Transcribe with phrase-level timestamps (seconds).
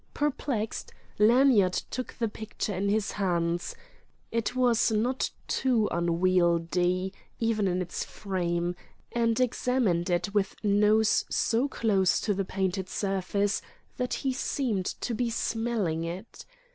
[0.15, 8.03] Perplexed, Lanyard took the picture in his hands—it was not too unwieldy, even in its
[8.03, 13.61] frame—and examined it with nose so close to the painted surface
[13.97, 16.47] that he seemed to be smelling it.